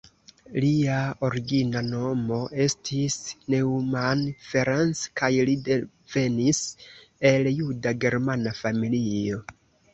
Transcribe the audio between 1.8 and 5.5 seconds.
nomo estis Neumann Ferenc kaj